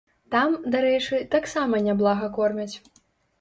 Там, 0.35 0.53
дарэчы, 0.75 1.19
таксама 1.35 1.83
няблага 1.89 2.31
кормяць. 2.39 2.73